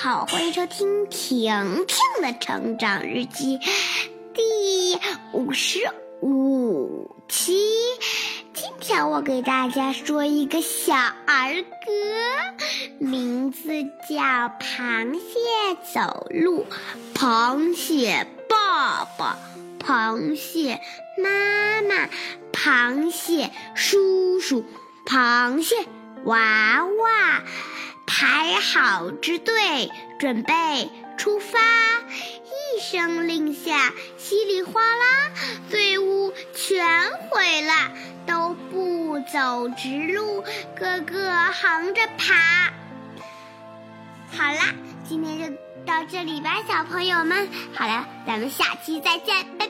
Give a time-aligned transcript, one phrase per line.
[0.00, 3.58] 好，欢迎收听婷婷的成长日记
[4.32, 4.96] 第
[5.32, 5.80] 五十
[6.20, 7.66] 五期。
[8.54, 13.70] 今天我给大家说一个小儿歌，名字
[14.08, 14.14] 叫
[14.60, 16.64] 《螃蟹走路》。
[17.18, 19.36] 螃蟹爸爸，
[19.80, 20.80] 螃蟹
[21.20, 22.08] 妈妈，
[22.52, 24.64] 螃蟹叔叔，
[25.04, 25.74] 螃蟹
[26.24, 27.42] 娃娃。
[28.20, 29.54] 排好支队，
[30.18, 31.60] 准备出发。
[32.10, 35.30] 一声令下，稀里哗啦，
[35.70, 36.84] 队伍全
[37.30, 37.92] 毁了，
[38.26, 40.42] 都不走直路，
[40.76, 42.72] 个个横着爬。
[44.36, 44.74] 好啦，
[45.08, 47.48] 今天就到这里吧，小朋友们。
[47.72, 49.67] 好了，咱们下期再见，拜。